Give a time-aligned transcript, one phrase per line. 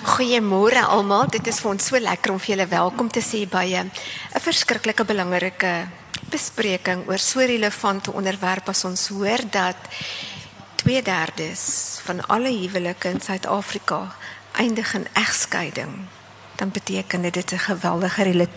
[0.00, 1.26] Goeiemôre almal.
[1.28, 3.90] Dit is vir ons so lekker om vir julle welkom te sê by 'n
[4.34, 5.88] 'n verskriklike belangrike
[6.30, 9.76] bespreking oor so relevante onderwerp as ons hoor dat
[10.76, 14.16] 2/3 van alle huwelike in Suid-Afrika
[14.52, 16.08] eindig in egskeiding
[16.60, 18.48] dan beteken dit dit 'n geweldige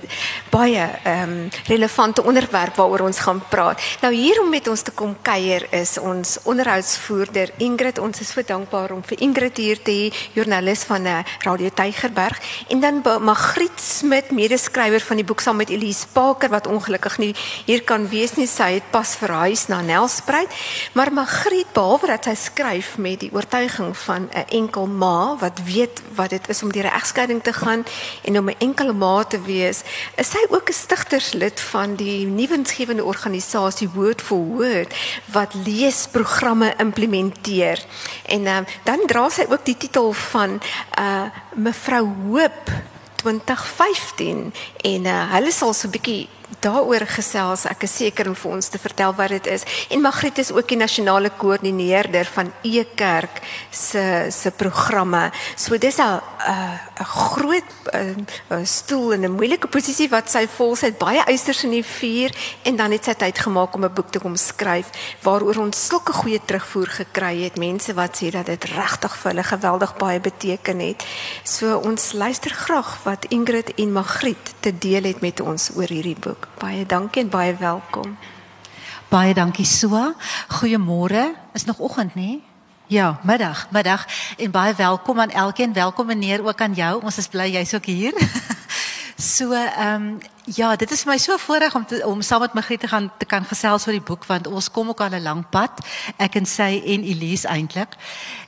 [0.50, 3.82] baie ehm um, relevante onderwerp waaroor ons gaan praat.
[4.02, 8.00] Nou hier om met ons te kom kuier is ons onderhoudsvoerder Ingrid.
[8.00, 12.40] Ons is so dankbaar om vir Ingrid hier te hê, joernalis van uh, Radio Tygerberg
[12.68, 17.36] en dan Magriet Smit, medeskrywer van die boek saam met Elise Parker wat ongelukkig nie
[17.66, 18.48] hier kan wees nie.
[18.48, 20.50] Sy het pas verhuis na Nelspruit.
[20.94, 26.02] Maar Magriet behalwe dat sy skryf met die oortuiging van 'n enkel ma wat weet
[26.16, 27.84] wat dit is om deur 'n egskeiding te gaan
[28.24, 29.82] en om 'n enkele ma te wees,
[30.16, 34.94] is sy ook 'n stigterslid van die nuwensgewende organisasie Word for Word
[35.32, 37.86] wat leesprogramme implementeer.
[38.26, 40.62] En uh, dan dra sy ook die titel van
[41.00, 41.26] uh
[41.56, 42.72] mevrou Hoop
[43.16, 47.66] 2015 en uh, hulle sal so 'n bietjie daaroor gesels.
[47.66, 49.66] Ek is seker om vir ons te vertel wat dit is.
[49.90, 55.32] En Magriet is ook die nasionale koördineerder van E-kerk se se programme.
[55.56, 56.22] So dis 'n
[57.00, 61.64] 'n groot a, a stoel en 'n moeilike posisie wat sy vol sy baie eisters
[61.64, 62.32] in die vuur
[62.64, 64.88] en dan het sy tyd gemaak om 'n boek te kom skryf
[65.22, 67.58] waaroor ons sulke goeie terugvoer gekry het.
[67.58, 71.04] Mense wat sê dat dit regtig vir hulle geweldig baie beteken het.
[71.44, 76.20] So ons luister graag wat Ingrid en Magriet te deel het met ons oor hierdie
[76.20, 76.43] boek.
[76.60, 78.18] Baie dankie en baie welkom.
[79.10, 80.14] Baie dankie so.
[80.48, 81.36] Goeiemôre.
[81.54, 82.42] Is nog oggend, nê?
[82.88, 84.06] Ja, middag, middag.
[84.38, 85.74] En baie welkom aan elkeen.
[85.74, 87.04] Welkom meneer ook aan jou.
[87.04, 88.14] Ons is bly jy's ook hier.
[89.24, 92.54] so, ehm um, ja, dit is vir my so voorreg om te, om saam met
[92.54, 95.24] Magriet te gaan te kan gesels oor die boek want ons kom ook al 'n
[95.24, 95.80] lang pad.
[96.18, 97.96] Ek en sy en Elise eintlik.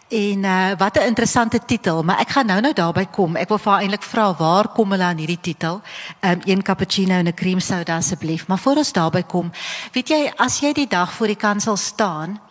[0.08, 3.36] En uh, wat 'n interessante titel, maar ek gaan nou nou daarby kom.
[3.36, 5.82] Ek wil vir haar eintlik vra waar kom hulle aan hierdie titel?
[6.22, 8.48] Um, een cappuccino en 'n cream soda asseblief.
[8.48, 9.52] Maar voor ons daarby kom,
[9.92, 12.42] weet jy as jy die dag voor die kansel staan,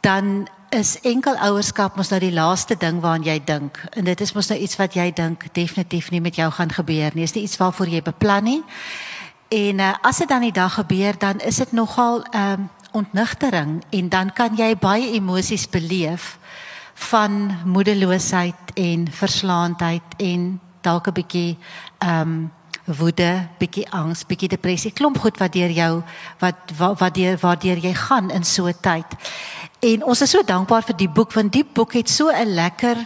[0.00, 3.78] dan is enkel ouerskap mos nou die laaste ding waaraan jy dink.
[3.98, 7.10] En dit is mos nou iets wat jy dink definitief nie met jou gaan gebeur
[7.14, 7.26] nie.
[7.26, 8.60] Dit is nie iets waarvoor jy beplan nie.
[9.50, 13.82] En uh, as dit dan die dag gebeur, dan is dit nogal 'n um, ontnigtering
[13.90, 16.38] en dan kan jy baie emosies beleef
[16.94, 21.58] van moedeloosheid en verslaandheid en dalk 'n bietjie
[21.98, 22.52] ehm um,
[22.96, 26.02] woede, bietjie angs, bietjie depressie, klomp goed wat deur jou
[26.38, 29.06] wat wat deur waardeur jy gaan in so 'n tyd.
[29.80, 32.96] En ons is so dankbaar vir die boek want die boek het so 'n lekker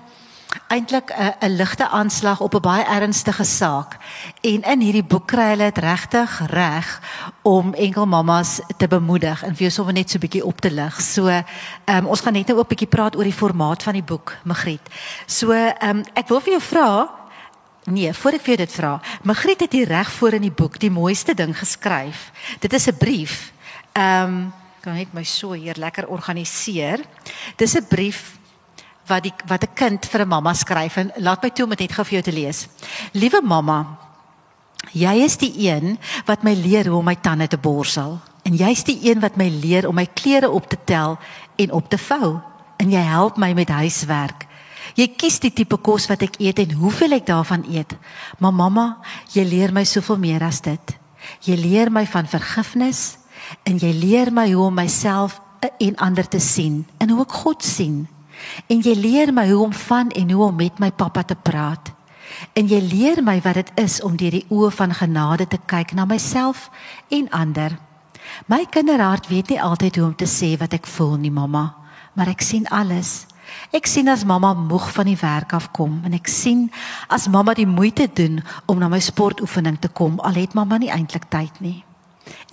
[0.68, 3.96] eintlik 'n 'n ligte aanslag op 'n baie ernstige saak.
[4.40, 7.00] En in hierdie boek kry hulle dit regtig reg
[7.42, 10.70] om enkel mammas te bemoedig en vir jou sommer net so 'n bietjie op te
[10.70, 11.00] lig.
[11.00, 11.44] So, ehm
[11.86, 14.36] um, ons gaan net nou ook 'n bietjie praat oor die formaat van die boek,
[14.44, 14.88] Magriet.
[15.26, 17.08] So, ehm um, ek wil vir jou vra
[17.84, 19.00] Nee, voor ek vir dit vra.
[19.28, 22.30] Magriet het hier reg voor in die boek die mooiste ding geskryf.
[22.60, 23.52] Dit is 'n brief.
[23.92, 27.00] Ehm um, kan net my so hier lekker organiseer.
[27.56, 28.38] Dis 'n brief
[29.06, 31.80] wat die wat 'n kind vir 'n mamma skryf en laat my toe om dit
[31.80, 32.68] net gou vir jou te lees.
[33.12, 33.98] Liewe mamma,
[34.92, 38.84] jy is die een wat my leer hoe om my tande te borsel en jy's
[38.84, 41.18] die een wat my leer om my klere op te tel
[41.56, 42.40] en op te vou
[42.76, 44.46] en jy help my met huiswerk.
[44.94, 47.96] Jy kies die tipe kos wat ek eet en hoeveel ek daarvan eet.
[48.38, 48.86] Maar mamma,
[49.34, 50.94] jy leer my soveel meer as dit.
[51.42, 53.16] Jy leer my van vergifnis
[53.66, 57.64] en jy leer my hoe om myself en ander te sien en hoe ek God
[57.64, 58.04] sien.
[58.68, 61.90] En jy leer my hoe om van en hoe om met my pappa te praat.
[62.54, 65.94] En jy leer my wat dit is om deur die oë van genade te kyk
[65.94, 66.68] na myself
[67.10, 67.78] en ander.
[68.46, 71.74] My kinderhart weet nie altyd hoe om te sê wat ek voel nie, mamma,
[72.14, 73.26] maar ek sien alles.
[73.74, 76.70] Ek sien as mamma moeg van die werk afkom en ek sien
[77.08, 80.92] as mamma die moeite doen om na my sportoefening te kom al het mamma nie
[80.94, 81.84] eintlik tyd nie.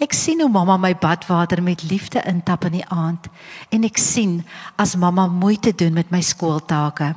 [0.01, 3.28] Ek sien hoe mamma my badwater met liefde intap in die aand
[3.69, 4.41] en ek sien
[4.75, 7.13] as mamma moeite doen met my skooltake.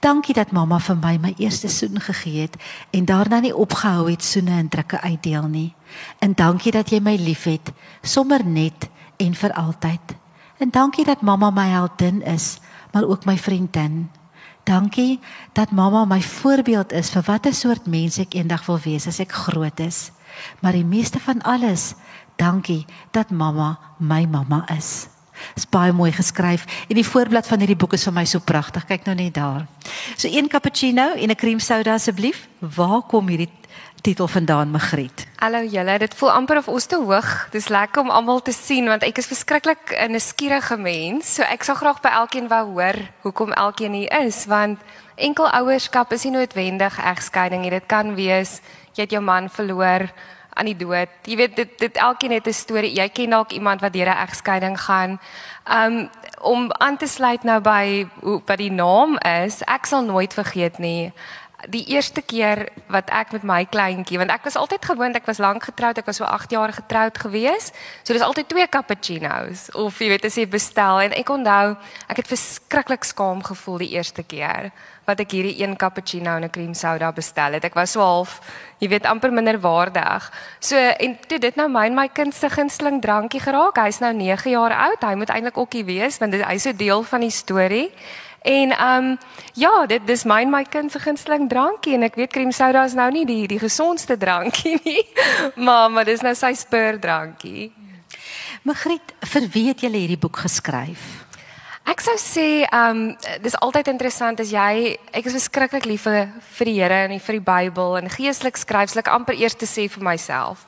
[0.00, 2.56] Dankie dat mamma vir my my eerste soen gegee het
[2.90, 5.74] en daarna nie opgehou het soene en drukke uitdeel nie.
[6.18, 7.72] En dankie dat jy my liefhet
[8.02, 10.16] sommer net en vir altyd.
[10.58, 12.58] En dankie dat mamma my heldin is,
[12.92, 14.10] maar ook my vriendin.
[14.64, 15.20] Dankie
[15.52, 19.32] dat mamma my voorbeeld is vir watter soort mens ek eendag wil wees as ek
[19.32, 20.10] groot is.
[20.60, 21.94] Maar die meeste van alles,
[22.36, 25.08] dankie dat mamma my mamma is.
[25.54, 28.84] Dis baie mooi geskryf en die voorblad van hierdie boek is vir my so pragtig.
[28.88, 29.66] Kyk nou net daar.
[30.16, 32.48] So een cappuccino en 'n cream soda asseblief.
[32.58, 33.50] Waar kom hierdie
[34.00, 35.26] titel vandaan, Magriet?
[35.36, 37.28] Hallo julle, dit voel amper of ons te hoog.
[37.52, 41.34] Dis lekker om almal te sien want ek is verskriklik 'n nuuskierige mens.
[41.34, 44.78] So ek sal graag by elkeen wou hoor hoekom elkeen hier is want
[45.16, 47.70] enkel ouerskap is nie noodwendig egskeiding nie.
[47.70, 48.60] Dit kan wees
[48.94, 50.08] jy het jou man verloor
[50.54, 51.08] aan die dood.
[51.24, 52.94] Jy weet dit dit elkeen het 'n storie.
[52.94, 55.20] Jy ken dalk iemand wat deur 'n egskeiding gaan.
[55.66, 60.34] Um om aan te sluit nou by hoe wat die naam is, ek sal nooit
[60.34, 61.12] vergeet nie
[61.68, 65.40] die eerste keer wat ek met my kleintjie want ek was altyd gewoond ek was
[65.42, 67.72] lank getroud ek was so 8 jaar getroud gewees.
[68.04, 71.02] So dis altyd twee cappuccinos of jy weet as jy bestel.
[71.04, 71.76] En ek onthou
[72.08, 74.70] ek het verskriklik skaam gevoel die eerste keer
[75.08, 77.64] wat ek hierdie een cappuccino en 'n cream soda bestel het.
[77.64, 78.40] Ek was so half
[78.78, 80.30] jy weet amper minderwaardig.
[80.60, 84.12] So en toe dit nou my en my kind se gunsteling drankie geraak hy's nou
[84.12, 87.92] 9 jaar oud hy moet eintlik ookie wees want hy's so deel van die storie
[88.42, 89.18] En ehm um,
[89.52, 92.84] ja, dit dis my en my kind se gunsteling drankie en ek weet cream soda
[92.88, 95.04] is nou nie die die gesondste drankie nie.
[95.56, 97.72] Maar maar dis nou sy spur drankie.
[98.62, 101.04] Magriet, vir wie het jy hierdie boek geskryf?
[101.90, 103.04] Ek sou sê ehm um,
[103.44, 107.38] dis altyd interessant as jy ek is verskriklik lief vir vir die Here en vir
[107.38, 110.64] die Bybel en geestelik skryfslik amper eers te sê vir myself.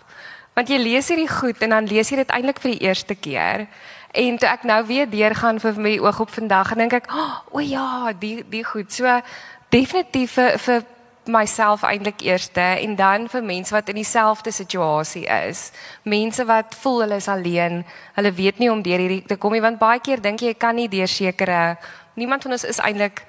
[0.53, 3.67] Want jy lees hierdie goed en dan lees jy dit eintlik vir die eerste keer.
[4.13, 7.59] En toe ek nou weer deurgaan vir my oog op vandag en dink ek, "O
[7.59, 9.21] oh, ja, die die goed." So
[9.69, 10.83] definitief vir vir
[11.25, 15.71] myself eintlik eerste en dan vir mense wat in dieselfde situasie is.
[16.03, 17.85] Mense wat voel hulle is alleen.
[18.15, 20.59] Hulle weet nie om deur hierdie te kom nie want baie keer dink jy jy
[20.59, 21.79] kan nie deur sekere
[22.15, 23.23] niemand van ons is eintlik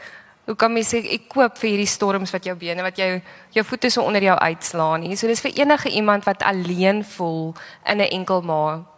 [0.46, 3.22] hoe kan mens sê ek koop vir hierdie storms wat jou bene wat jou
[3.56, 5.16] jou voete so onder jou uitslaan nie.
[5.16, 7.54] So dis vir enige iemand wat alleen voel
[7.86, 8.93] in 'n enkel ma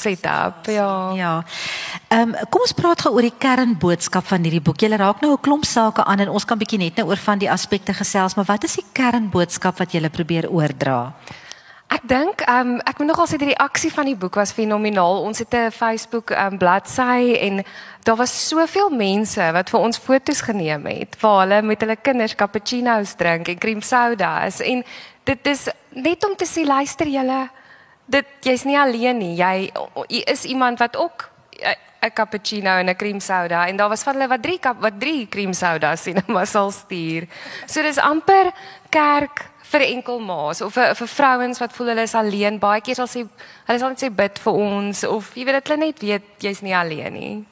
[0.00, 0.66] setup.
[0.66, 1.12] Ja.
[1.18, 1.34] Ja.
[2.08, 4.80] Ehm um, kom ons praat gou oor die kernboodskap van hierdie boek.
[4.82, 7.38] Jy raak nou 'n klomp sake aan en ons kan bietjie net nou oor van
[7.38, 11.12] die aspekte gesels, maar wat is die kernboodskap wat jy probeer oordra?
[11.90, 15.24] Ek dink ehm um, ek moet nogal sê die reaksie van die boek was fenomenaal.
[15.26, 17.64] Ons het 'n Facebook ehm um, bladsy en
[18.06, 22.34] daar was soveel mense wat vir ons foto's geneem het waar hulle met hulle kinders
[22.34, 24.84] cappuccino's drink en cream sodas en
[25.24, 27.48] dit is net om te sê luister julle
[28.10, 29.34] dit jy's nie alleen nie.
[29.38, 29.70] Jy
[30.08, 31.28] jy is iemand wat ook
[31.60, 34.80] eh, 'n cappuccino en 'n cream soda en daar was van hulle wat drie kap
[34.80, 37.28] wat drie cream sodas sien maar sal stuur.
[37.66, 38.52] So dis amper
[38.90, 42.58] kerk vir enkel ma's of vir vir vrouens wat voel hulle is alleen.
[42.58, 43.26] Baie keer sal sê
[43.66, 46.62] hulle sal net sê bid vir ons of jy weet dit hulle net weet jy's
[46.62, 47.44] nie alleen nie.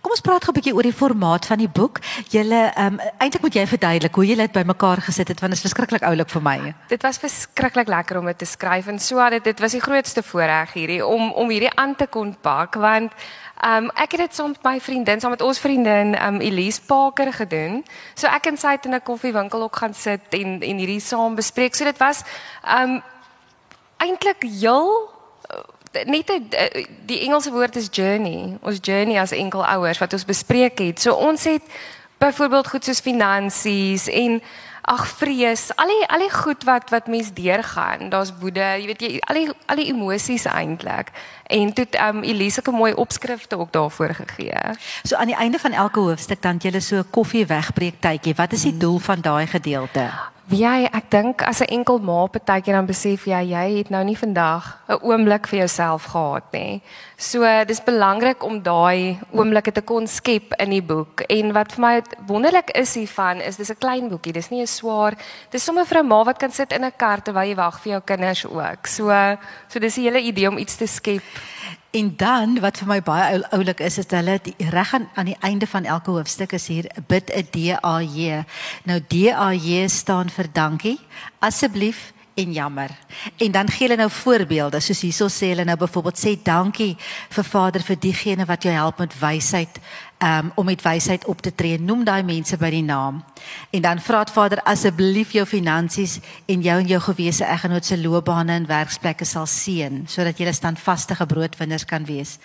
[0.00, 2.00] Kom ons praat gou 'n bietjie oor die formaat van die boek.
[2.30, 5.60] Julle ehm um, eintlik moet jy verduidelik hoe julle dit bymekaar gesit het want dit
[5.60, 6.74] is verskriklik oulik vir my.
[6.88, 10.22] Dit was verskriklik lekker om dit te skryf en so dit dit was die grootste
[10.22, 13.12] voorreg hierdie om om hierdie aan te kon pak want
[13.60, 16.40] ehm um, ek het dit saam met my vriendin, saam met ons vriendin ehm um,
[16.40, 17.84] Elise Parker gedoen.
[18.14, 21.34] So ek en sy het in 'n koffiewinkel ook gaan sit en en hierdie saam
[21.34, 21.74] bespreek.
[21.74, 22.22] So dit was
[22.64, 23.02] ehm um,
[23.98, 25.10] eintlik heel
[26.06, 28.56] net die, die Engelse woord is journey.
[28.62, 31.00] Ons journey as enkel ouers wat ons bespreek het.
[31.00, 31.62] So ons het
[32.22, 34.40] byvoorbeeld goed soos finansies en
[34.82, 38.08] ag vrees, al die al die goed wat wat mens deurgaan.
[38.10, 41.12] Daar's woede, jy weet jy al die al die emosies eintlik.
[41.46, 44.74] En toe het um Elise 'n mooi opskrifte ook daarvoor gegee.
[45.02, 48.34] So aan die einde van elke hoofstuk dan jy so 'n koffie wegbreek tydjie.
[48.34, 50.31] Wat is die doel van daai gedeelte?
[50.50, 54.16] Ja, ek dink as 'n enkel ma partykeer dan besef jy jy het nou nie
[54.16, 56.82] vandag 'n oomblik vir jouself gehad nie.
[57.16, 61.20] So dis belangrik om daai oomblikke te kon skep in die boek.
[61.28, 64.32] En wat vir my wonderlik is hiervan is dis 'n klein boekie.
[64.32, 65.14] Dis nie 'n swaar.
[65.50, 67.92] Dis sommer vir 'n ma wat kan sit in 'n kar terwyl jy wag vir
[67.92, 68.86] jou kinders ook.
[68.86, 69.38] So
[69.68, 71.22] so dis die hele idee om iets te skep.
[71.90, 75.66] En dan wat vir my baie oulik is is hulle reg aan aan die einde
[75.66, 78.44] van elke hoofstuk is hier bid 'n DAJ.
[78.84, 81.00] Nou DAJ staan vir dankie.
[81.38, 82.90] Asseblief en jammer.
[83.36, 86.96] En dan gee hulle nou voorbeelde, soos hierso sê hulle nou byvoorbeeld sê dankie
[87.28, 89.80] vir Vader vir diegene wat jou help met wysheid,
[90.22, 91.80] um, om met wysheid op te tree.
[91.80, 93.22] Noem daai mense by die naam.
[93.70, 97.98] En dan vra dit Vader asseblief jou finansies en jou en jou gewese eggenoot se
[97.98, 102.38] loopbane en werksplekke sal seën sodat jy standvaste broodwinners kan wees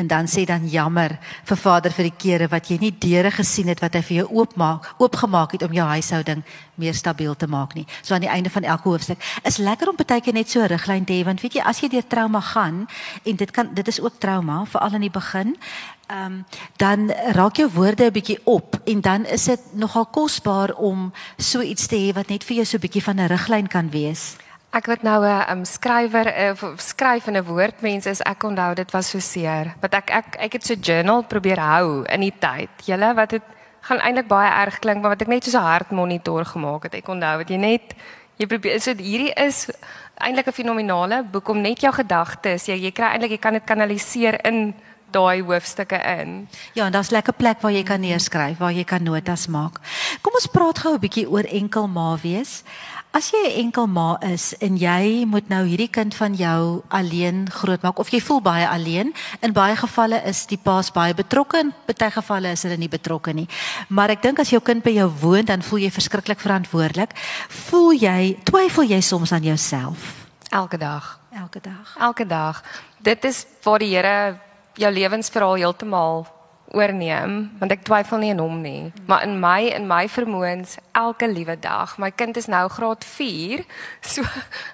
[0.00, 3.68] en dan sê dan jammer vir Vader vir die kere wat jy nie deure gesien
[3.68, 6.44] het wat hy vir jou oopmaak, oopgemaak het om jou huishouding
[6.80, 7.84] meer stabiel te maak nie.
[8.02, 10.72] So aan die einde van elke hoofstuk is lekker om baie keer net so 'n
[10.72, 12.88] riglyn te hê want weet jy as jy deur trauma gaan
[13.24, 15.56] en dit kan dit is ook trauma veral in die begin.
[16.10, 16.44] Um,
[16.76, 21.60] dan raak jou woorde 'n bietjie op en dan is dit nogal kosbaar om so
[21.60, 24.36] iets te hê wat net vir jou so 'n bietjie van 'n riglyn kan wees.
[24.70, 28.74] Ek wat nou 'n um, skrywer of uh, skryf in 'n woordmens is ek onthou
[28.74, 29.74] dit was so seer.
[29.80, 32.70] Wat ek ek ek het so journal probeer hou in die tyd.
[32.84, 33.42] Julle wat dit
[33.80, 36.94] gaan eintlik baie erg klink, maar wat ek net so 'n hartmonitor gemaak het.
[36.94, 37.94] Ek onthou wat jy net
[38.40, 39.68] Jy probeer so hierdie is
[40.16, 43.64] eintlik 'n fenominale boek om net jou gedagtes, jy jy kry eintlik jy kan dit
[43.64, 44.74] kanaliseer in
[45.12, 46.48] daai hoofstukke in.
[46.74, 49.80] Ja, en daar's lekker plek waar jy kan neerskryf, waar jy kan notas maak.
[50.22, 52.62] Kom ons praat gou 'n bietjie oor enkel ma wees.
[53.12, 57.50] As jy 'n enkel ma is en jy moet nou hierdie kind van jou alleen
[57.50, 61.74] grootmaak of jy voel baie alleen, in baie gevalle is die paas baie betrokke en
[61.86, 63.48] baie gevalle is hulle nie betrokke nie.
[63.88, 67.10] Maar ek dink as jou kind by jou woon, dan voel jy verskriklik verantwoordelik.
[67.48, 70.26] Voel jy, twyfel jy soms aan jouself?
[70.50, 71.18] Elke dag.
[71.32, 71.96] Elke dag.
[71.98, 72.62] Elke dag.
[73.02, 74.38] Dit is waar die Here
[74.78, 76.26] jou lewensverhaal heeltemal
[76.70, 78.92] oorneem want ek twyfel nie aan hom nie.
[79.10, 81.96] Maar in my in my vermoëns elke liewe dag.
[81.98, 83.64] My kind is nou graad 4
[84.12, 84.22] so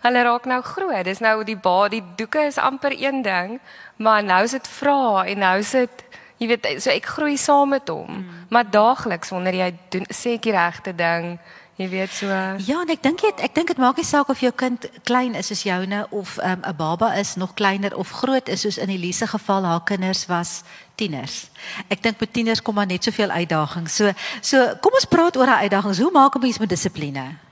[0.04, 1.04] hulle raak nou groot.
[1.08, 3.58] Dis nou die ba die doeke is amper een ding
[3.96, 6.04] maar nou is dit vra en nou is dit
[6.36, 8.10] jy weet so ek groei saam met hom.
[8.10, 8.42] Mm.
[8.52, 11.38] maar daagliks wanneer jy doen sê ek die regte ding
[11.76, 12.26] Jy weet so.
[12.64, 15.36] Ja, en ek dink dit ek dink dit maak nie saak of jou kind klein
[15.36, 18.78] is soos joune of ehm, 'n um, baba is nog kleiner of groot is soos
[18.78, 20.62] in Elise geval haar kinders was
[20.94, 21.50] tieners.
[21.88, 23.94] Ek dink met tieners kom maar net soveel uitdagings.
[23.94, 25.98] So so kom ons praat oor daai uitdagings.
[25.98, 27.45] Hoe maak 'n mens met dissipline?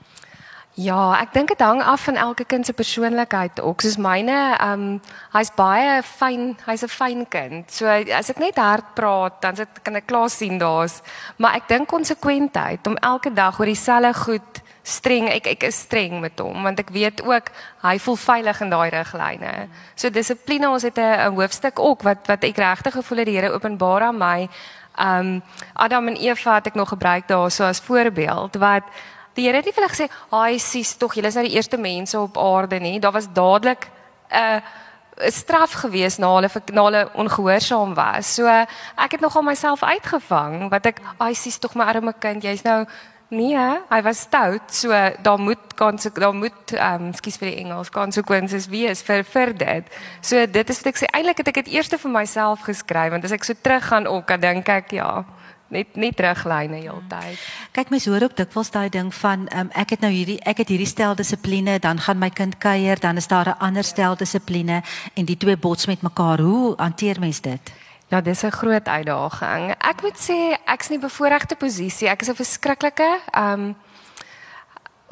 [0.75, 3.79] Ja, ek dink dit hang af van elke kind se persoonlikheid ook.
[3.81, 4.97] Soos myne, ehm um,
[5.31, 7.71] hy's baie fyn, hy's 'n fyn kind.
[7.71, 11.01] So as ek net hard praat, dan sit kan ek klaar sien daar's,
[11.37, 15.29] maar ek dink konsekwentheid om elke dag oor dieselfde goed streng.
[15.29, 17.51] Ek ek is streng met hom want ek weet ook
[17.81, 19.69] hy voel veilig in daai riglyne.
[19.95, 23.53] So dissipline, ons het 'n hoofstuk ook wat wat ek regtig gevoel het die Here
[23.53, 24.49] openbaar aan my.
[24.97, 28.83] Ehm um, Adam en Eva het ek nog gebruik daar so as voorbeeld wat
[29.35, 31.77] Die Here het nie vir hulle gesê, "Haai, sies tog, julle is nou die eerste
[31.77, 33.87] mense op aarde nie." Daar was dadelik
[34.31, 34.61] 'n uh,
[35.31, 38.33] straf gewees na hulle na hulle ongehoorsaam was.
[38.35, 42.63] So ek het nogal myself uitgevang wat ek, "Haai, sies tog my arme kind, jy's
[42.63, 42.85] nou
[43.29, 43.57] nee,
[43.89, 44.89] hy was stout, so
[45.21, 49.53] daar moet kan daar moet ehm um, skus vir die Engels consequences wees vir vir
[49.57, 49.97] dit.
[50.21, 53.25] So dit is wat ek sê, eintlik het ek dit eers vir myself geskryf want
[53.25, 55.25] as ek so teruggaan ook, dan dink ek ja,
[55.67, 57.39] net net teruglyne heeltyd.
[57.71, 60.69] Kyk mens hoor ook dikwels daai ding van um, ek het nou hierdie ek het
[60.73, 64.83] hierdie stel dissipline, dan gaan my kind kuier, dan is daar 'n ander stel dissipline
[65.13, 66.39] en die twee bots met mekaar.
[66.39, 67.71] Hoe hanteer mens dit?
[68.07, 69.75] Ja, dis 'n groot uitdaging.
[69.79, 72.07] Ek moet sê ek's nie bevoordeelde posisie.
[72.07, 73.75] Ek is 'n verskriklike ehm um,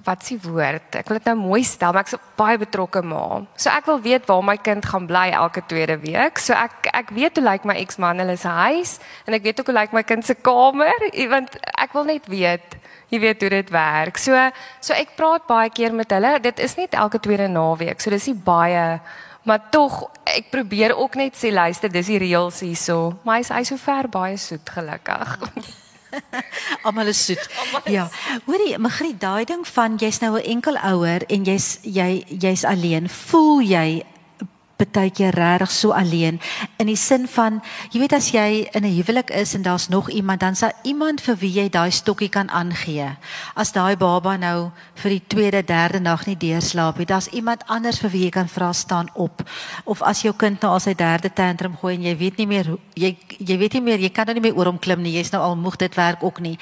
[0.04, 0.98] wat s'ie woord?
[1.00, 3.42] Ek wil dit nou mooi stel, maar ek's baie betrokke ma.
[3.56, 6.42] So ek wil weet waar my kind gaan bly elke tweede week.
[6.44, 9.72] So ek ek weet hoe lyk my eksman hulle se huis en ek weet ook
[9.72, 12.80] hoe lyk my kind se kamer, want ek wil net weet
[13.14, 14.18] jy weet hoe dit werk.
[14.20, 14.36] So
[14.82, 16.36] so ek praat baie keer met hulle.
[16.44, 18.02] Dit is net elke tweede naweek.
[18.02, 19.00] So dis nie baie
[19.44, 23.14] maar tog ek probeer ook net sê luister, dis die reëls hierso.
[23.28, 25.40] Maar hy's hy so ver baie soet gelukkig.
[26.86, 27.50] Almal is soet.
[27.86, 28.10] Ja.
[28.46, 33.10] Hoorie, Magriet, daai ding van jy's nou 'n enkel ouer en jy's jy jy's alleen.
[33.10, 34.04] Voel jy
[34.92, 36.40] baie keer regtig so alleen
[36.78, 37.62] in die sin van
[37.92, 41.22] jy weet as jy in 'n huwelik is en daar's nog iemand dan sal iemand
[41.22, 43.16] vir wie jy daai stokkie kan aangee.
[43.56, 48.00] As daai baba nou vir die tweede, derde nag nie deurslaap nie, daar's iemand anders
[48.00, 49.44] vir wie jy kan vra staan op.
[49.86, 52.78] Of as jou kind nou al sy derde tantrum gooi en jy weet nie meer
[52.96, 55.14] jy jy weet nie meer jy kan nou nie meer oor hom klim nie.
[55.18, 56.58] Jy's nou al moeg dit werk ook nie.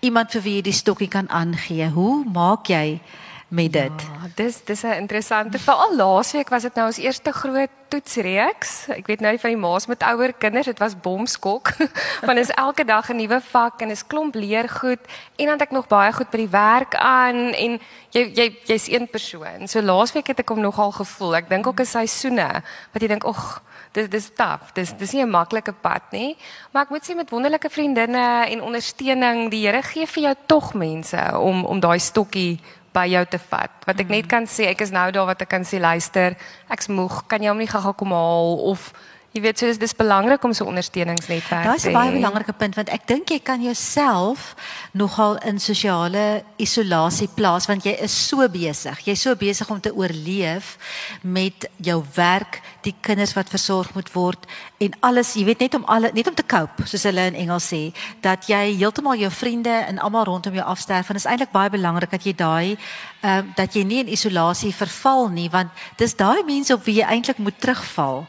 [0.00, 1.90] Iemand vir wie jy die stokkie kan aangee.
[1.90, 3.00] Hoe maak jy
[3.48, 4.02] met dit.
[4.02, 8.88] Ja, dis dis 'n interessante veral laasweek was dit nou ons eerste groot toetsreeks.
[8.88, 11.70] Ek weet nou nie van die ma's met ouer kinders, dit was bomskok.
[12.26, 15.00] Want is elke dag 'n nuwe vak en is klomp leergoed
[15.36, 18.88] en dan het ek nog baie goed by die werk aan en jy jy jy's
[18.88, 19.68] een persoon.
[19.68, 21.36] So laasweek het ek hom nogal gevoel.
[21.36, 22.62] Ek dink ook 'n seisoene
[22.92, 23.62] wat jy dink, "Ag,
[23.96, 24.72] dis dis taaf.
[24.72, 26.36] Dis dis nie 'n maklike pad nie,
[26.72, 30.74] maar ek moet sê met wonderlike vriendinne en ondersteuning, die Here gee vir jou tog
[30.74, 32.60] mense om om daai stokkie
[32.96, 33.74] by jou te vat.
[33.86, 34.30] Wat ek net mhm.
[34.32, 36.38] kan sê, ek is nou daar wat ek kan sê luister,
[36.72, 38.90] ek's moeg, kan jy hom nie gou-gou kom haal of
[39.36, 41.68] jy weet so dis dis belangrik om so ondersteuningsnetwerk te hê.
[41.68, 44.54] Daar's 'n baie belangrike punt want ek dink jy kan jouself
[44.92, 48.98] nogal in sosiale isolasie plaas want jy is so besig.
[49.04, 50.78] Jy's so besig om te oorleef
[51.22, 54.46] met jou werk, die kinders wat versorg moet word
[54.78, 57.72] en alles, jy weet net om alle net om te cope, soos hulle in Engels
[57.72, 61.52] sê, dat jy heeltemal jou vriende en almal rondom jou afsterf en dit is eintlik
[61.52, 62.76] baie belangrik dat jy daai
[63.22, 67.00] ehm uh, dat jy nie in isolasie verval nie want dis daai mense op wie
[67.00, 68.26] jy eintlik moet terugval.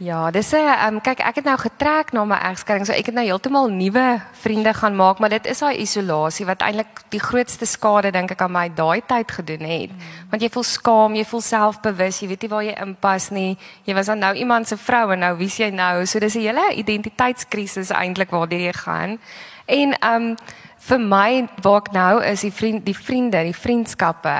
[0.00, 3.14] Ja, dis 'n um, kyk ek het nou getrek na my egskeiding, so ek het
[3.14, 7.66] nou heeltemal nuwe vriende gaan maak, maar dit is daai isolasie wat eintlik die grootste
[7.66, 9.90] skade dink ek aan my daai tyd gedoen het.
[9.90, 9.98] Mm.
[10.30, 13.58] Want jy voel skaam, jy voel selfbewus, jy weet nie waar jy inpas nie.
[13.84, 16.06] Jy was dan nou iemand se vrou en nou wie's jy nou?
[16.06, 19.18] So dis 'n hele identiteitskrisis eintlik waartoe jy gaan.
[19.66, 20.36] En ehm um,
[20.80, 21.30] vir my
[21.62, 24.34] waar ek nou is die vriend die vriende, die vriendskappe.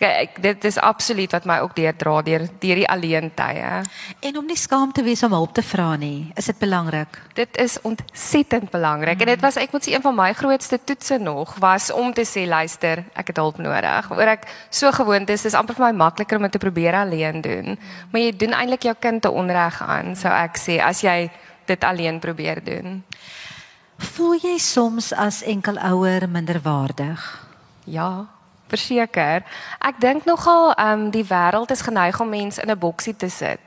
[0.00, 3.82] Ek, dit is absoluut wat my ook deurdra deur deur die alleen tye.
[4.24, 7.18] En om nie skaam te wees om hulp te vra nie, is dit belangrik.
[7.36, 9.26] Dit is ontsettend belangrik mm.
[9.26, 12.24] en dit was ek moet sê een van my grootste toetse nog was om te
[12.24, 14.10] sê luister, ek het hulp nodig.
[14.14, 17.42] Oor ek so gewoond is, dis amper vir my makliker om dit te probeer alleen
[17.44, 17.76] doen.
[18.14, 21.28] Maar jy doen eintlik jou kind te onreg aan, sou ek sê, as jy
[21.70, 23.02] dit alleen probeer doen.
[24.00, 27.20] Voel jy soms as enkelouer minderwaardig?
[27.84, 28.24] Ja,
[28.72, 29.44] verseker.
[29.76, 33.28] Ek dink nogal ehm um, die wêreld is geneig om mense in 'n boksie te
[33.28, 33.60] sit.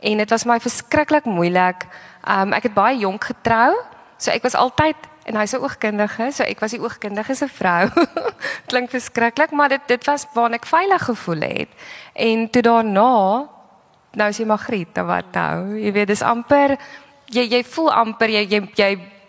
[0.00, 1.86] En dit was my verskriklik moeilik.
[2.26, 3.76] Um, ek het baie jonk getrou,
[4.16, 7.88] so ek was altyd en hy's 'n oogkundige, so ek was die oogkundige se vrou.
[8.70, 11.68] Klink verskriklik, maar dit dit was waar ek veilig gevoel het.
[12.14, 13.46] En toe daarna
[14.12, 15.78] nou is jy Magriet, wat nou?
[15.78, 16.78] Jy weet dis amper
[17.30, 19.19] jy jy voel amper jy jy jy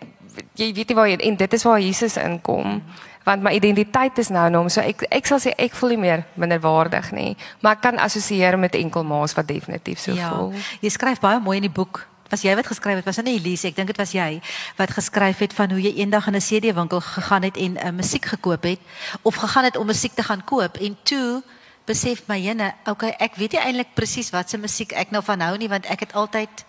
[0.56, 2.82] jy weet nie waar jy en dit is waar Jesus inkom
[3.24, 6.24] want my identiteit is nou nou so ek ek sal sê ek voel nie meer
[6.34, 10.52] minderwaardig nie maar ek kan assosieer met enkel maas wat definitief so ja, voel.
[10.80, 12.06] jy skryf baie mooi in die boek.
[12.32, 13.04] Was jy wat geskryf het?
[13.04, 13.68] Was dit nie Elise?
[13.68, 14.40] Ek dink dit was jy
[14.78, 17.76] wat geskryf het van hoe jy eendag in 'n CD winkel gegaan het en 'n
[17.76, 18.80] uh, eh, musiek gekoop het
[19.22, 21.42] of gegaan het om musiek te gaan koop en toe
[21.84, 25.40] besef my jene okay ek weet nie eintlik presies wat se musiek ek nou van
[25.40, 26.64] hou nie want ek het altyd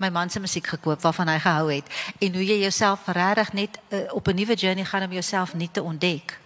[0.00, 1.84] my man se musiek gekoop waarvan hy gehou het
[2.18, 5.70] en hoe jy jouself regtig net uh, op 'n nuwe journey gaan om jouself nie
[5.72, 6.38] te ontdek.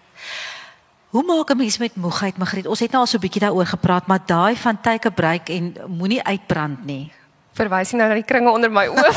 [1.14, 2.66] Hoe maak 'n mens met moegheid, Magriet?
[2.66, 5.76] Ons het nou al so 'n bietjie daaroor gepraat, maar daai van take breek en
[5.86, 7.12] moenie uitbrand nie.
[7.52, 9.12] Verwys jy nou na die kringe onder my oë?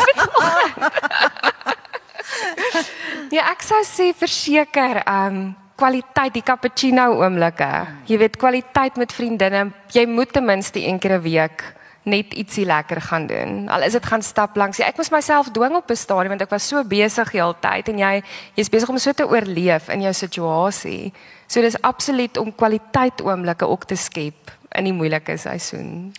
[3.38, 7.88] ja, ek sou sê verseker, ehm um, kwaliteit die cappuccino oomblikke.
[8.06, 9.72] Jy weet kwaliteit met vriendinne.
[9.94, 11.74] Jy moet ten minste een keer 'n week
[12.08, 13.68] net ietsie lekker gaan doen.
[13.70, 14.80] Al is dit gaan stap langs.
[14.80, 17.90] Ek moes myself dwing op 'n stadium want ek was so besig die hele tyd
[17.90, 18.24] en jy
[18.56, 21.14] jy's besig om so te oorleef in jou situasie.
[21.48, 26.14] So dis absoluut om kwaliteit oomblikke ook te skep in die moeilike seisoen.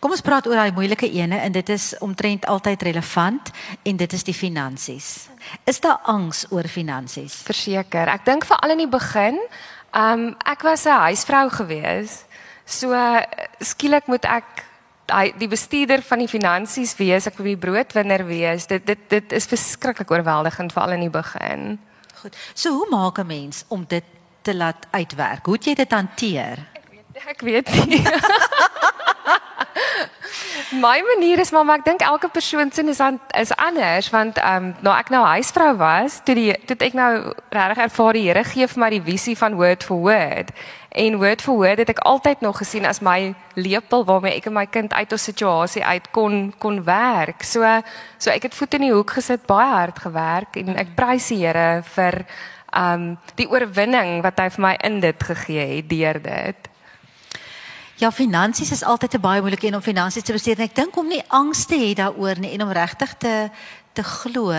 [0.00, 3.50] Kom ons praat oor daai moeilike ene en dit is omtrent altyd relevant
[3.82, 5.28] en dit is die finansies.
[5.64, 7.42] Is daar angs oor finansies?
[7.46, 8.08] Verseker.
[8.08, 9.40] Ek dink veral in die begin,
[9.94, 12.24] um ek was 'n huisvrou gewees.
[12.64, 12.94] So
[13.60, 14.64] skielik moet ek
[15.12, 18.68] hy die bestuurder van die finansies wees, ek wil die broodwinner wees.
[18.70, 21.78] Dit dit dit is verskriklik oorweldigend veral in die begin.
[22.22, 22.36] Goed.
[22.54, 24.04] So hoe maak 'n mens om dit
[24.42, 25.46] te laat uitwerk?
[25.46, 26.58] Hoe het jy dit hanteer?
[26.72, 28.02] Ek weet ek weet nie.
[30.84, 34.38] My manier is maar, maar ek dink elke persoon se is aan is anders want
[34.38, 38.26] ehm um, nou ek nou huisvrou was, toe die toe ek nou regtig ervaar die
[38.28, 40.54] Here gee vir my die visie van word for word
[40.94, 44.54] En word for word het ek altyd nog gesien as my lepel waarmee ek en
[44.54, 47.42] my kind uit 'n situasie uit kon kon werk.
[47.42, 47.66] So
[48.18, 51.42] so ek het voet in die hoek gesit, baie hard gewerk en ek prys die
[51.42, 52.26] Here vir
[52.70, 56.70] um die oorwinning wat hy vir my in dit gegee het deur dit.
[57.96, 61.08] Ja, finansies is altyd 'n baie moeilike een om finansies te bestuur ek dink om
[61.08, 63.50] nie angs te hê daaroor nie en om regtig te
[63.92, 64.50] te glo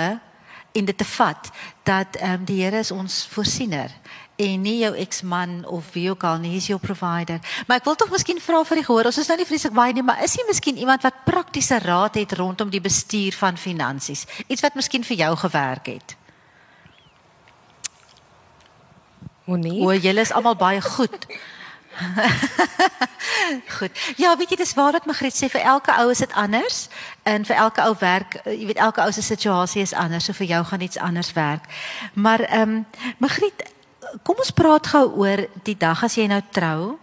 [0.72, 1.52] en dit te vat
[1.84, 3.92] dat ehm um, die Here is ons voorsiener
[4.36, 7.40] en nie jou eksman of wie ook al nie, hy is jou provider.
[7.68, 9.06] Maar ek wil tog miskien vra vir die gehoor.
[9.06, 12.16] Ons is nou nie vreeslik baie nie, maar is jy miskien iemand wat praktiese raad
[12.20, 14.26] het rondom die bestuur van finansies?
[14.48, 16.16] Iets wat miskien vir jou gewerk het?
[19.46, 19.80] Moenie.
[19.86, 21.28] O, julle is almal baie goed.
[23.78, 23.92] goed.
[24.18, 26.88] Ja, weet jy dis waar wat Magriet sê vir elke ou is dit anders
[27.24, 30.34] en vir elke ou werk, eh, jy weet elke ou se situasie is anders, so
[30.34, 31.66] vir jou gaan iets anders werk.
[32.14, 32.86] Maar ehm um,
[33.18, 33.66] Magriet
[34.24, 37.00] kom ons praat gou oor die dag as jy nou trou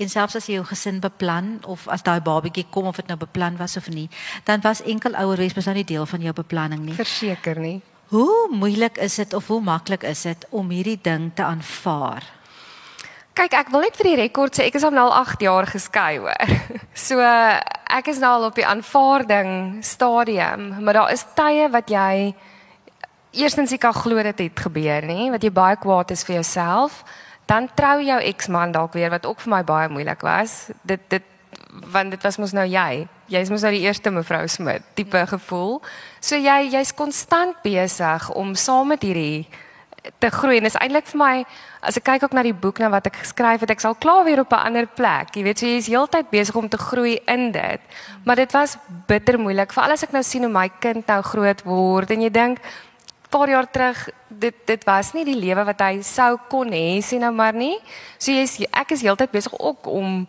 [0.00, 3.18] en selfs as jy jou gesin beplan of as daai babatjie kom of dit nou
[3.20, 4.08] beplan was of nie,
[4.44, 6.96] dan was enkel ouer wees mos nou nie deel van jou beplanning nie.
[6.96, 7.80] Verseker nie.
[8.10, 12.24] Hoe moeilik is dit of hoe maklik is dit om hierdie ding te aanvaar?
[13.40, 16.18] Kyk, ek wil net vir die rekord sê ek is al nou 8 jaar geskei
[16.20, 16.50] hoor.
[17.00, 22.34] So ek is nou al op die aanvaarding stadium, maar daar is tye wat jy
[23.40, 26.98] eerstens ek kan glo dit het gebeur nê wat jy baie kwaad is vir jouself
[27.48, 30.68] dan trou jou eksman dalk weer wat ook vir my baie moeilik was.
[30.84, 31.24] Dit dit
[31.94, 33.06] want dit was mos nou jy.
[33.32, 35.78] Jy's mos nou die eerste mevrou Smit tipe gevoel.
[36.20, 39.48] So jy jy's konstant besig om saam met hierdie
[40.18, 41.44] te groei en is eintlik vir my
[41.80, 44.24] as ek kyk ook na die boek na wat ek geskryf het ek sal klaar
[44.24, 47.52] weer op 'n ander plek jy weet so jy's heeltyd besig om te groei in
[47.52, 47.80] dit
[48.24, 51.62] maar dit was bitter moeilik veral as ek nou sien hoe my kind nou groot
[51.64, 52.58] word en jy dink
[53.30, 57.22] paar jaar terug dit dit was nie die lewe wat hy sou kon hê sien
[57.22, 57.76] nou maar nie.
[58.18, 60.26] So jy's ek is heeltyd besig ook om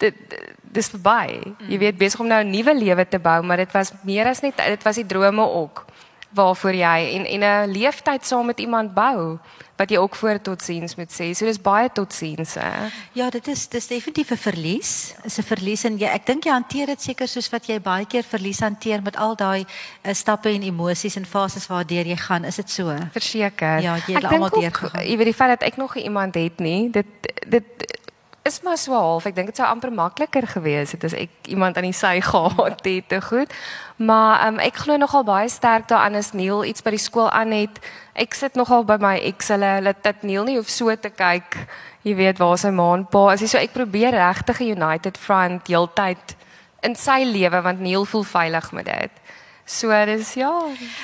[0.00, 0.16] dit
[0.62, 1.54] dis verby.
[1.68, 4.40] Jy weet besig om nou 'n nuwe lewe te bou, maar dit was meer as
[4.40, 5.84] net dit was die drome ook.
[6.34, 9.38] Waarvoor jy en en 'n leeftyd saam met iemand bou
[9.78, 11.30] wat jy ook voor totsiens moet sê.
[11.34, 12.70] So dis baie totsiens hè.
[13.12, 15.14] Ja, dit is dis definitief 'n verlies.
[15.24, 18.06] Is 'n verlies en jy ek dink jy hanteer dit seker soos wat jy baie
[18.06, 19.64] keer verlies hanteer met al daai
[20.02, 22.44] uh, stappe en emosies en fases waardeur jy gaan.
[22.44, 22.96] Is dit so?
[23.12, 23.80] Verseker.
[23.80, 25.06] Ja, jy het almal deurgegaan.
[25.06, 27.06] Jy weet die feit dat ek nog iemand het nie, dit
[27.46, 27.97] dit
[28.48, 29.26] is maar so half.
[29.28, 32.80] Ek dink dit sou amper makliker gewees het as ek iemand aan die sy gehad
[32.84, 33.52] het te goed.
[33.96, 37.52] Maar um, ek glo nogal baie sterk daaraan as Neil iets by die skool aan
[37.56, 37.80] het.
[38.18, 41.60] Ek sit nogal by my ex hulle hulle dit Neil nie hoef so te kyk.
[42.06, 43.44] Jy weet waar sy ma en pa is.
[43.50, 46.36] So ek probeer regtig 'n United Front heeltyd
[46.82, 49.10] in sy lewe want Neil voel veilig met dit.
[49.68, 50.50] So dis ja.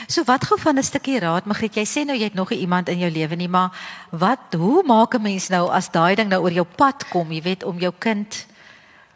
[0.09, 2.89] So wat gou van 'n stukkie raad Magriet, jy sê nou jy het nog iemand
[2.89, 3.71] in jou lewe nie, maar
[4.11, 7.43] wat hoe maak 'n mens nou as daai ding nou oor jou pad kom, jy
[7.43, 8.47] weet om jou kind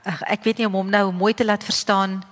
[0.05, 2.23] ag ek weet nie om hom nou mooi te laat verstaan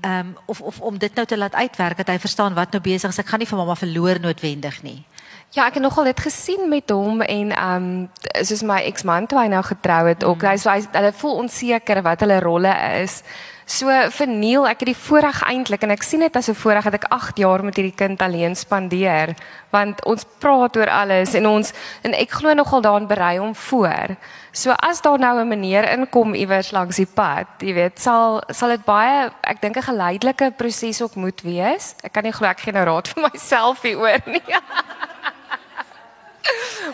[0.00, 2.82] ehm um, of of om dit nou te laat uitwerk dat hy verstaan wat nou
[2.82, 3.18] besig is.
[3.18, 5.04] Ek gaan nie vir mamma verloor noodwendig nie.
[5.50, 8.10] Ja, ek het nogal dit gesien met hom en ehm um,
[8.44, 12.02] soos my eksman toe hy nou getrou het, ook hy so hy hulle voel onseker
[12.02, 13.22] wat hulle rolle is.
[13.70, 16.88] So vir Neil, ek het die voorreg eintlik en ek sien dit as 'n voorreg
[16.90, 19.36] dat ek 8 jaar met hierdie kind alleen spandeer,
[19.70, 24.16] want ons praat oor alles en ons en ek glo nogal daarin berei hom voor.
[24.52, 28.68] So as daar nou 'n meneer inkom iewers langs die pad, jy weet, sal sal
[28.68, 31.94] dit baie ek dink 'n geleidelike proses ook moet wees.
[32.02, 34.42] Ek kan nie glo ek gee nou raad vir myself hieroor nie.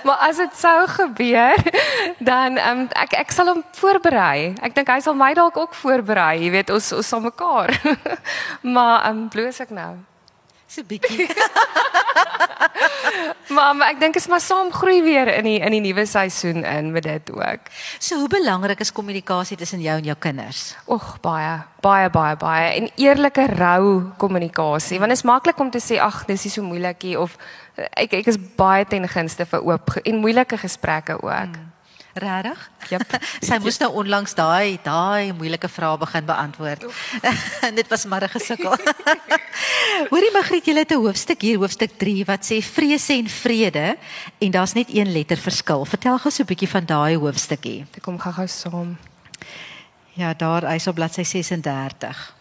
[0.06, 1.62] maar as dit sou gebeur,
[2.18, 4.54] dan um, ek ek sal hom voorberei.
[4.62, 7.74] Ek dink hy sal my dalk ook voorberei, jy weet, ons ons sal mekaar.
[8.76, 9.94] maar um, bloos ek nou.
[10.66, 11.28] So bietjie.
[13.54, 16.64] maar, maar ek dink is maar saam groei weer in die in die nuwe seisoen
[16.66, 17.70] in met dit ook.
[17.98, 20.74] So hoe belangrik is kommunikasie tussen jou en jou kinders?
[20.90, 24.98] Oeg, baie, baie baie baie en eerlike rou kommunikasie.
[24.98, 27.38] Want dit is maklik om te sê ag, dis nie so moeilikie of
[27.76, 31.56] ek ek is baie ten gunste vir oop en moeilike gesprekke ook.
[31.56, 31.72] Hmm.
[32.16, 32.60] Regtig?
[32.88, 32.98] Ja.
[33.44, 36.86] Sy moes nou onlangs daai daai moeilike vrae begin beantwoord.
[37.78, 38.72] Dit was maar 'n gesukkel.
[40.12, 43.96] Hoorie Magriet, jy het 'n hoofstuk hier, hoofstuk 3 wat sê vrese en vrede
[44.38, 45.84] en daar's net een letter verskil.
[45.84, 47.84] Vertel gou so 'n bietjie van daai hoofstukkie.
[47.96, 48.96] Ek kom gou-gou saam.
[50.16, 52.35] Ja, daar is op bladsy 36.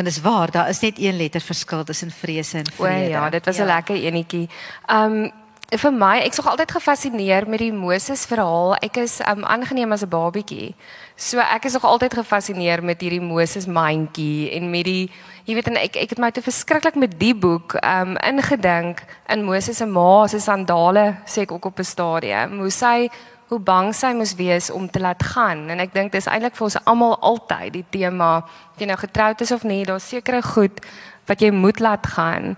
[0.00, 3.06] Want dit is waar, daar is net een letter verskil tussen vrese en vrede.
[3.06, 3.74] O ja, dit was 'n ja.
[3.74, 4.48] lekker enetjie.
[4.86, 5.32] Um
[5.68, 8.74] vir my, ek's nog altyd gefassineer met die Moses verhaal.
[8.74, 10.74] Ek is um aangeneem as 'n babietjie.
[11.16, 15.10] So ek is nog altyd gefassineer met hierdie Moses mandjie en met die
[15.44, 19.44] jy weet en ek ek het my te verskriklik met die boek um ingedink in
[19.44, 22.58] Moses se ma se sandale sê ek ook op 'n stadium.
[22.58, 23.10] Hoe sy
[23.50, 26.68] hoe bang sy moes wees om te laat gaan en ek dink dis eintlik vir
[26.68, 30.78] ons almal altyd die tema of jy nou getroud is of nie, daar's sekere goed
[31.26, 32.54] wat jy moet laat gaan.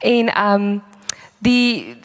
[0.00, 0.66] En um
[1.44, 1.96] die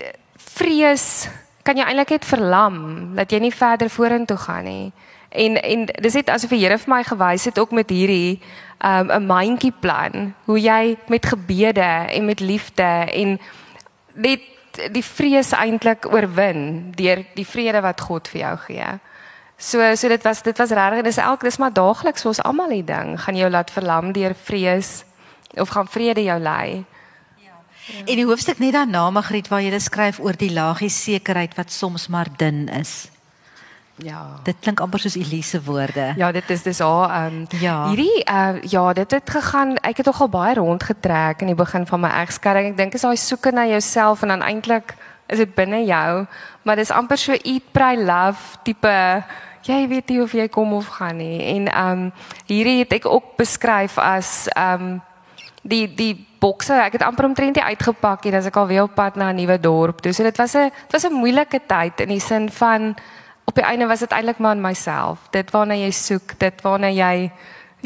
[0.56, 1.28] vrees
[1.64, 2.78] kan jy eintlik net verlam
[3.16, 4.92] dat jy nie verder vorentoe gaan nie.
[5.32, 8.42] En en dis net asof die Here vir my gewys het ook met hierdie
[8.84, 13.40] um 'n mandjie plan hoe jy met gebede en met liefde en
[14.14, 14.42] net
[14.92, 18.90] die vrees eintlik oorwin deur die vrede wat God vir jou gee.
[19.58, 22.70] So so dit was dit was regtig dis elke dis maar daagliks vir ons almal
[22.76, 25.06] die ding gaan jou laat verlam deur vrees
[25.56, 26.84] of gaan vrede jou lei.
[27.40, 27.56] Ja.
[28.06, 32.08] En die hoofstuk net daarna Magriet waar jy skryf oor die laagie sekerheid wat soms
[32.08, 33.15] maar dun is.
[34.04, 34.40] Ja.
[34.44, 36.14] Dit klink amper soos Elise woorde.
[36.20, 37.88] Ja, dit is dis haar ehm um, ja.
[37.88, 39.78] hierdie uh, ja, dit het gegaan.
[39.78, 42.74] Ek het nogal baie rondgetrek in die begin van my egskeiding.
[42.74, 44.96] Ek dink is daai soeke na jouself en dan eintlik
[45.28, 46.26] is dit binne jou,
[46.64, 49.24] maar dis amper so eat pray love tipe
[49.66, 51.42] jy weet nie of jy kom of gaan nie.
[51.56, 52.14] En ehm um,
[52.46, 55.02] hierdie het ek ook beskryf as ehm um,
[55.66, 59.16] die die bokse, ek het amper omtrent uitgepak en as ek al weer op pad
[59.16, 60.02] na 'n nuwe dorp.
[60.02, 62.96] Dus dit was 'n dit was 'n moeilike tyd in die sin van
[63.56, 65.20] op die einde was dit eintlik maar in myself.
[65.32, 67.32] Dit waarna jy soek, dit waarna jy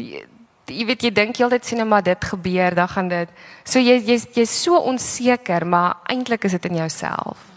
[0.00, 0.24] jy,
[0.66, 3.30] jy weet jy dink jy altyd sien maar dit gebeur, dan gaan dit.
[3.62, 7.49] So jy jy's jy's so onseker, maar eintlik is dit in jouself.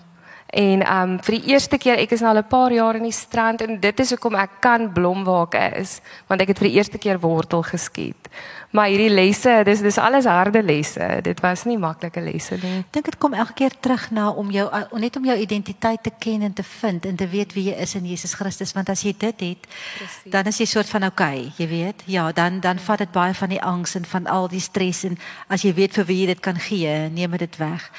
[0.54, 3.08] En ehm um, vir die eerste keer ek is nou al 'n paar jaar in
[3.08, 6.60] die strand en dit is hoekom ek kan blom waar ek is, want ek het
[6.60, 8.30] vir die eerste keer wortel geskiet.
[8.70, 11.20] Maar hierdie lesse, dis dis alles harde lesse.
[11.22, 12.80] Dit was nie maklike lesse nie.
[12.80, 16.12] Ek dink dit kom elke keer terug na om jou net om jou identiteit te
[16.20, 19.02] ken en te vind en te weet wie jy is in Jesus Christus, want as
[19.02, 20.32] jy dit het, Precies.
[20.32, 22.04] dan is jy soort van okay, jy weet.
[22.06, 25.18] Ja, dan dan vat dit baie van die angs en van al die stres en
[25.48, 27.92] as jy weet vir wie jy dit kan gee, neem dit weg.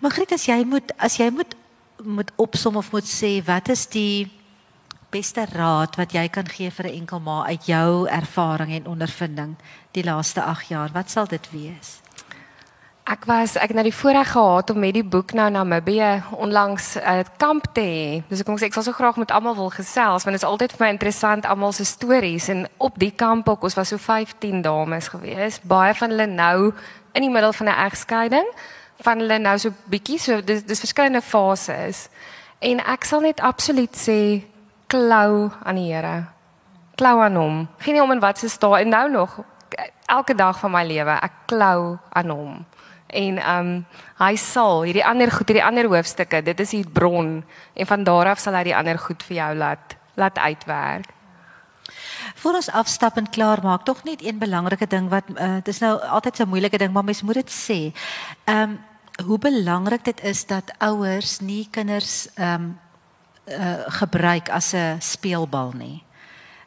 [0.00, 1.56] Maar Griet, as jy moet as jy moet
[2.04, 4.30] moet opsom of moet sê wat is die
[5.10, 9.56] beste raad wat jy kan gee vir 'n enkel ma uit jou ervaring en ondervinding
[9.92, 10.90] die laaste 8 jaar?
[10.92, 12.00] Wat sal dit wees?
[13.06, 16.22] Ek was ek het nou die voorreg gehad om met die boek nou na Namibië
[16.30, 18.22] onlangs 'n uh, kamp te hê.
[18.28, 20.48] Dis ek kom sê ek sal so graag met almal wil gesels want dit is
[20.48, 23.96] altyd vir my interessant almal se stories en op die kamp ook ons was so
[23.96, 25.60] 15 dames gewees.
[25.62, 26.74] Baie van hulle nou
[27.12, 28.46] in die middel van 'n egskeiding.
[29.04, 32.06] Van hulle nou so bietjie so dis dis verskillende fases.
[32.60, 34.42] En ek sal net absoluut sê
[34.88, 36.24] klou aan die Here.
[36.96, 37.66] Klou aan hom.
[37.78, 39.40] Geen om in wat se staan en nou nog
[40.06, 42.52] elke dag van my lewe ek klou aan hom
[43.06, 43.84] en ehm um,
[44.18, 48.32] hy sal hierdie ander goed hierdie ander hoofstukke dit is die bron en van daar
[48.32, 51.12] af sal hy die ander goed vir jou laat laat uitwerk.
[52.34, 56.00] Voor ons afstap en klaar maak tog net een belangrike ding wat uh, dis nou
[56.00, 57.92] altyd so 'n moeilike ding maar mens moet dit sê.
[58.44, 58.78] Ehm um,
[59.26, 62.78] hoe belangrik dit is dat ouers nie kinders ehm um,
[63.44, 66.04] uh, gebruik as 'n speelbal nie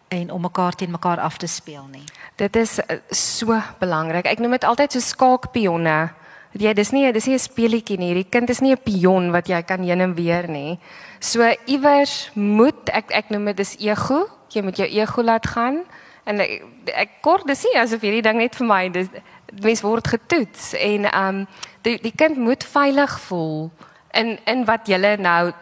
[0.10, 2.04] en om mekaar teen mekaar af te speel nie.
[2.36, 4.26] Dit is uh, so belangrik.
[4.26, 6.10] Ek noem dit altyd so skaakpionne.
[6.58, 8.14] Jy dis nie dis nie 'n speelietjie nie.
[8.14, 10.80] Die kind is nie 'n pion wat jy kan heen en weer nie.
[11.20, 14.39] So iewers moet ek ek noem dit dis ego.
[14.50, 15.84] Jy moet jou ego laat gaan
[16.26, 19.10] en ek, ek kort dis nie asof hierdie ding net vir my dis
[19.64, 21.48] mens word getoets en ehm um,
[21.82, 23.70] die die kind moet veilig voel
[24.14, 25.54] in in wat jy nou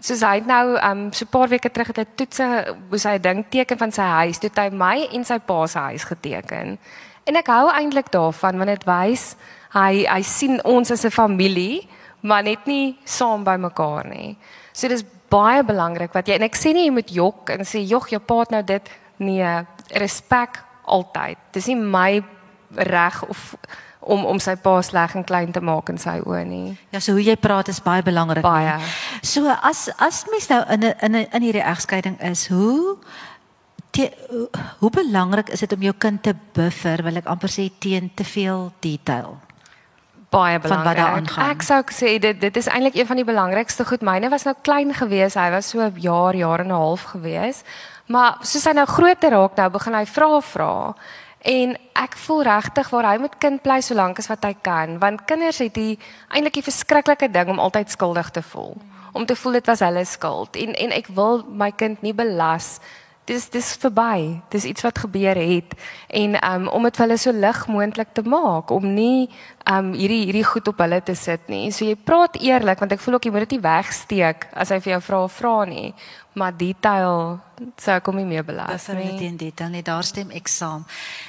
[0.00, 3.18] soos hy nou ehm um, so 'n paar weke terug het hy toetse moes hy
[3.18, 6.78] ding teken van sy huis toe hy my en sy pa se huis geteken.
[7.26, 9.36] En ek hou eintlik daarvan want dit wys
[9.74, 11.88] hy hy sien ons as 'n familie,
[12.22, 14.36] maar net nie saam by mekaar nie.
[14.72, 17.82] So dis baie belangrik wat jy en ek sê nie jy moet jok en sê
[17.82, 18.92] jog jou pa het nou dit
[19.24, 19.50] nee,
[20.00, 21.38] respek altyd.
[21.54, 22.22] Dis nie my
[22.74, 23.54] reg of
[24.04, 26.74] om om sy pa sleg en klein te maak in sy oë nie.
[26.92, 28.44] Ja, so hoe jy praat is baie belangrik.
[28.44, 28.76] Baie.
[29.24, 32.98] So as as mens nou in 'n in 'n in hierdie egskeiding is, hoe
[33.90, 34.10] te,
[34.78, 38.24] hoe belangrik is dit om jou kind te buffer, wil ek amper sê teen te
[38.24, 39.38] veel detail?
[40.34, 41.32] Baie belangrik.
[41.38, 44.04] Ek sou sê dit dit is eintlik een van die belangrikste goed.
[44.06, 45.38] Myne was nou klein gewees.
[45.38, 47.64] Hy was so 'n jaar, jaar en 'n half gewees.
[48.06, 50.94] Maar soos hy nou groter raak, nou begin hy vra vra.
[51.44, 55.26] En ek voel regtig waar hy moet kind bly solank as wat hy kan, want
[55.28, 58.76] kinders het die eintlik 'n verskriklike ding om altyd skuldig te voel.
[59.12, 62.80] Om te voel dit was hulle skuld en en ek wil my kind nie belas
[63.24, 64.40] dis dis verby.
[64.52, 65.74] Dis iets wat gebeur het
[66.08, 69.30] en um om dit vir hulle so lig moontlik te maak om nie
[69.70, 71.70] um hierdie hierdie goed op hulle te sit nie.
[71.72, 74.80] So jy praat eerlik want ek voel ook jy moet dit nie wegsteek as hy
[74.84, 75.88] vir jou vra vra nie.
[76.34, 77.40] Maar detail
[77.78, 79.10] sou kom nie meer belas nie.
[79.14, 79.82] Dis nie detail nie.
[79.86, 80.84] Daar stem ek saam.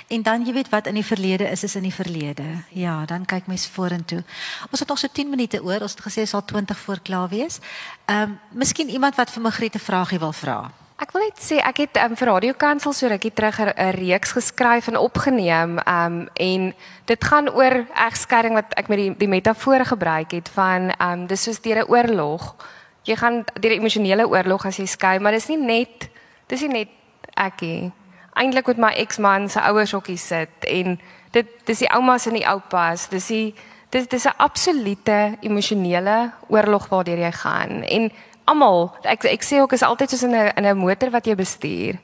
[0.10, 2.48] En dan jy weet wat in die verlede is is in die verlede.
[2.74, 4.24] Ja, dan kyk mens vorentoe.
[4.72, 5.86] Ons het nog so 10 minute oor.
[5.86, 7.62] Ons het gesê sal 20 voor klaar wees.
[8.10, 10.85] Um miskien iemand wat vir Magriete 'n vraagie wil vra.
[10.96, 14.32] Ek wil net sê ek het um, vir Radio Kansel so rukkie terug 'n reeks
[14.32, 16.74] geskryf en opgeneem um en
[17.06, 21.44] dit gaan oor egskeiding wat ek met die die metafoor gebruik het van um dis
[21.44, 22.56] soos deur 'n oorlog.
[23.04, 26.10] Jy gaan deur 'n emosionele oorlog as jy skei, maar dis nie net
[26.48, 26.90] dis nie net
[27.36, 27.92] ekie.
[28.34, 31.00] Eintlik met my eksman se ouers hokkie sit en
[31.32, 33.54] dit dis die oumas en die oupas, dis die
[33.92, 38.12] dis dis 'n absolute emosionele oorlog waardeur jy gaan en
[38.46, 41.36] almal ek ek sê ook is altyd soos in 'n in 'n motor wat jy
[41.36, 41.98] bestuur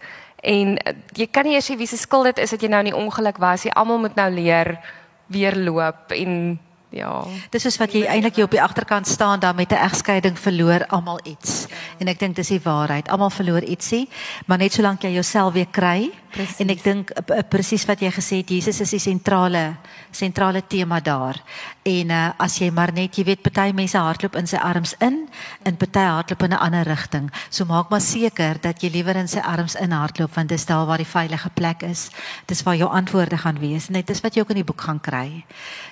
[0.43, 2.79] en uh, jy kan nie eers sê wie se skuld dit is dat jy nou
[2.79, 4.79] in die ongeluk was nie almal moet nou leer
[5.27, 6.59] weer loop en
[6.91, 7.23] Ja.
[7.49, 10.85] Dis is wat jy eintlik hier op die agterkant staan dan met 'n egskeiding verloor
[10.87, 11.67] almal iets.
[11.99, 13.09] En ek dink dis die waarheid.
[13.09, 14.09] Almal verloor ietsie,
[14.45, 16.11] maar net solank jy jouself weer kry.
[16.31, 16.61] Precies.
[16.63, 19.75] En ek dink uh, presies wat jy gesê het, Jesus is die sentrale
[20.15, 21.39] sentrale tema daar.
[21.87, 25.25] En uh, as jy maar net, jy weet, party mense hardloop in sy arms in
[25.67, 27.29] en party hardloop in 'n ander rigting.
[27.49, 30.85] So maak maar seker dat jy liewer in sy arms in hardloop want dis daar
[30.85, 32.09] waar die veilige plek is.
[32.45, 33.89] Dis waar jou antwoorde gaan wees.
[33.89, 35.45] Net dis wat jy ook in die boek gaan kry.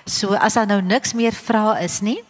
[0.06, 2.22] So as daar nou niks meer vrae is nie,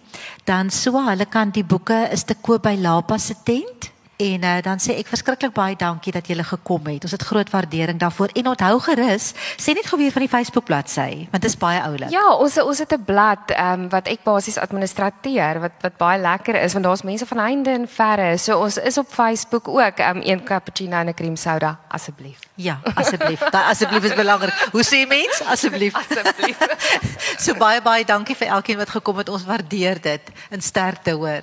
[0.45, 3.91] dan so hulle kan die boeke is te koop by Lapa se tent.
[4.21, 7.07] En uh, dan sê ek verskriklik baie dankie dat julle gekom het.
[7.09, 8.35] Ons het groot waardering daarvoor.
[8.37, 12.13] En onthou gerus, sê net geweer van die Facebook bladsy, want dit is baie oulik.
[12.13, 16.21] Ja, ons ons het 'n blad ehm um, wat ek basies administreer wat wat baie
[16.21, 18.37] lekker is want daar's mense van heinde en verre.
[18.39, 22.39] So ons is op Facebook ook ehm um, een cappuccino en 'n cream soda asseblief.
[22.55, 23.41] Ja, asseblief.
[23.51, 24.69] Daai asseblief is belangrik.
[24.73, 25.43] Hoe sê mens?
[25.45, 25.95] Asseblief.
[26.03, 26.59] Asseblief.
[27.45, 29.29] so baie baie dankie vir elkeen wat gekom het.
[29.29, 30.21] Ons waardeer dit.
[30.51, 31.43] In sterkte hoor.